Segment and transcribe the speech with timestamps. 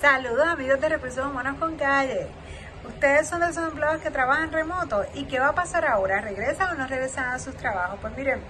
[0.00, 2.26] Saludos amigos de Recursos Humanos con Calle.
[2.86, 5.04] Ustedes son de esos empleados que trabajan remoto.
[5.14, 6.20] ¿Y qué va a pasar ahora?
[6.20, 7.98] ¿Regresan o no regresan a sus trabajos?
[8.00, 8.40] Pues miren,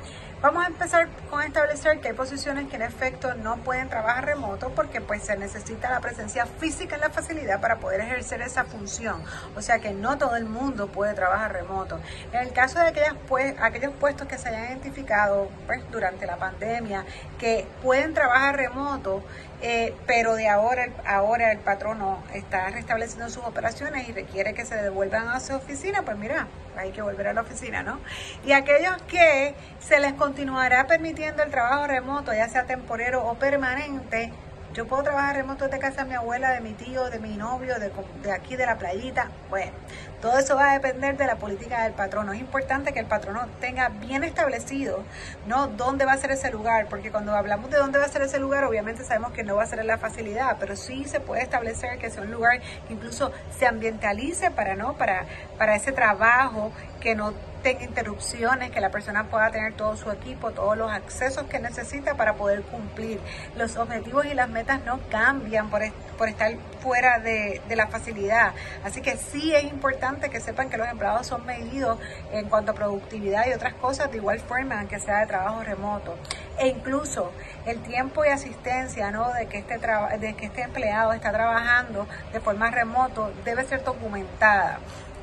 [0.41, 4.71] vamos a empezar con establecer que hay posiciones que en efecto no pueden trabajar remoto
[4.71, 9.23] porque pues se necesita la presencia física en la facilidad para poder ejercer esa función.
[9.57, 11.99] O sea que no todo el mundo puede trabajar remoto.
[12.33, 16.37] En el caso de aquellas pues, aquellos puestos que se hayan identificado pues, durante la
[16.37, 17.05] pandemia
[17.39, 19.23] que pueden trabajar remoto,
[19.61, 24.77] eh, pero de ahora, ahora el patrono está restableciendo sus operaciones y quiere que se
[24.77, 27.99] devuelvan a su oficina, pues mira, hay que volver a la oficina, ¿no?
[28.45, 34.31] Y aquellos que se les continuará permitiendo el trabajo remoto, ya sea temporero o permanente,
[34.75, 37.77] yo puedo trabajar remoto desde casa de mi abuela, de mi tío, de mi novio,
[37.79, 39.31] de, aquí de la playita.
[39.49, 39.73] Bueno,
[40.21, 42.35] todo eso va a depender de la política del patrono.
[42.35, 45.03] Es importante que el patrono tenga bien establecido,
[45.47, 45.67] ¿no?
[45.69, 48.39] Dónde va a ser ese lugar, porque cuando hablamos de dónde va a ser ese
[48.39, 51.41] lugar, obviamente sabemos que no va a ser en la facilidad, pero sí se puede
[51.41, 54.93] establecer que sea un lugar que incluso se ambientalice para, ¿no?
[54.93, 55.25] Para,
[55.57, 56.71] para ese trabajo
[57.01, 57.33] que no
[57.81, 62.35] interrupciones, que la persona pueda tener todo su equipo, todos los accesos que necesita para
[62.35, 63.21] poder cumplir.
[63.57, 68.53] Los objetivos y las metas no cambian por, estar fuera de, de, la facilidad.
[68.85, 71.99] Así que sí es importante que sepan que los empleados son medidos
[72.33, 76.17] en cuanto a productividad y otras cosas de igual forma, aunque sea de trabajo remoto.
[76.59, 77.33] E incluso
[77.67, 79.33] el tiempo y asistencia ¿no?
[79.33, 84.79] de, que este de que este empleado está trabajando de forma remoto debe ser documentada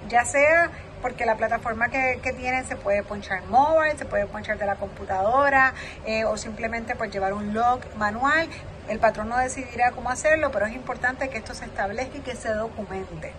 [0.08, 0.70] ya sea
[1.02, 4.76] porque la plataforma que, que tienen se puede ponchar móvil, se puede ponchar de la
[4.76, 5.74] computadora
[6.06, 8.48] eh, o simplemente pues llevar un log manual.
[8.88, 12.36] El patrón no decidirá cómo hacerlo, pero es importante que esto se establezca y que
[12.36, 13.34] se documente.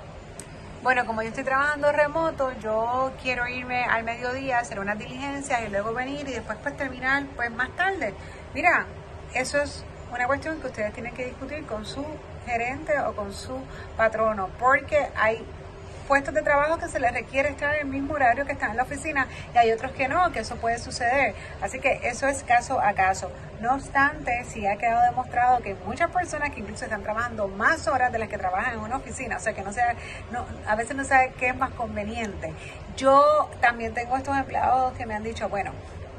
[0.83, 5.69] Bueno, como yo estoy trabajando remoto, yo quiero irme al mediodía, hacer unas diligencias y
[5.69, 8.15] luego venir y después pues terminar pues más tarde.
[8.55, 8.87] Mira,
[9.35, 12.05] eso es una cuestión que ustedes tienen que discutir con su
[12.47, 13.59] gerente o con su
[13.97, 15.45] patrono, porque hay
[16.07, 18.77] puestos de trabajo que se les requiere estar en el mismo horario que están en
[18.77, 21.35] la oficina y hay otros que no, que eso puede suceder.
[21.61, 23.31] Así que eso es caso a caso.
[23.61, 28.13] No obstante, sí ha quedado demostrado que muchas personas que incluso están trabajando más horas
[28.13, 29.95] de las que trabajan en una oficina, o sea que no sea,
[30.31, 32.53] no, a veces no sabe qué es más conveniente.
[32.97, 35.73] Yo también tengo estos empleados que me han dicho, bueno,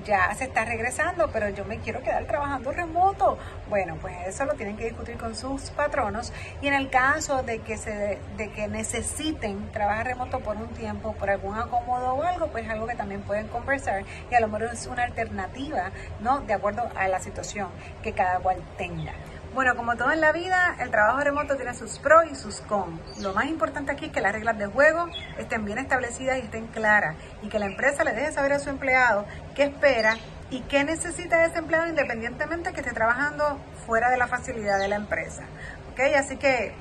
[0.08, 3.38] ya se está regresando, pero yo me quiero quedar trabajando remoto.
[3.70, 6.32] Bueno, pues eso lo tienen que discutir con sus patronos
[6.62, 11.14] y en el caso de que se de que necesiten trabajar remoto por un tiempo,
[11.14, 14.70] por algún acomodo o algo, pues algo que también pueden conversar y a lo mejor
[14.74, 15.92] es una alternativa,
[16.22, 16.40] ¿no?
[16.40, 17.68] De acuerdo a la situación
[18.02, 19.14] que cada cual tenga.
[19.54, 23.20] Bueno, como todo en la vida, el trabajo remoto tiene sus pros y sus cons.
[23.22, 26.68] Lo más importante aquí es que las reglas de juego estén bien establecidas y estén
[26.68, 29.26] claras y que la empresa le deje saber a su empleado
[29.56, 30.18] qué espera
[30.52, 34.96] y qué necesita ese empleado independientemente que esté trabajando fuera de la facilidad de la
[34.96, 35.44] empresa.
[35.92, 36.02] ¿Ok?
[36.16, 36.74] Así que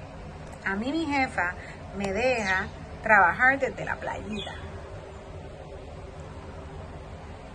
[0.65, 1.55] a mí mi jefa
[1.97, 2.67] me deja
[3.03, 4.53] trabajar desde la playita.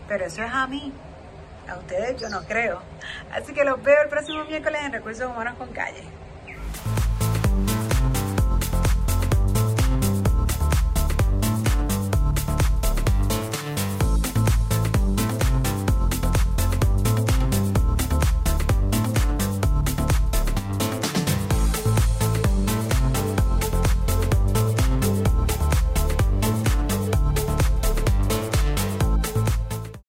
[0.08, 0.94] Pero eso es a mí.
[1.68, 2.82] A ustedes yo no creo.
[3.32, 6.04] Así que los veo el próximo miércoles en Recursos Humanos con Calle.